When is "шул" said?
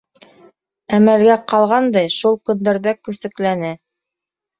2.15-2.39